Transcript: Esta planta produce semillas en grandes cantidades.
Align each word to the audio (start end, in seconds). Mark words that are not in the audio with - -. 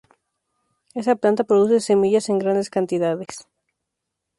Esta 0.99 1.15
planta 1.15 1.43
produce 1.43 1.79
semillas 1.79 2.27
en 2.29 2.39
grandes 2.39 2.71
cantidades. 2.75 3.33